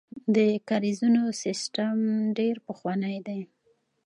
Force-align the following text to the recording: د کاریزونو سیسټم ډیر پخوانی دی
د 0.35 0.37
کاریزونو 0.69 1.21
سیسټم 1.43 1.97
ډیر 2.37 2.55
پخوانی 2.67 3.17
دی 3.27 3.41